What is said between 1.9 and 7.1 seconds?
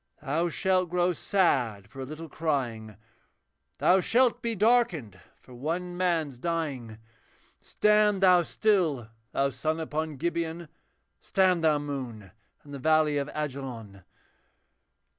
a little crying, Thou shalt be darkened for one man's dying